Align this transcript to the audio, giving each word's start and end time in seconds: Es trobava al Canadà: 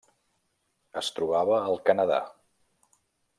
Es 1.01 1.11
trobava 1.17 1.59
al 1.67 1.79
Canadà: 1.91 2.19